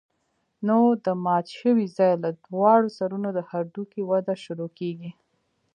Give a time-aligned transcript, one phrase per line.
[0.67, 5.11] نو د مات شوي ځاى له دواړو سرونو د هډوکي وده شروع کېږي.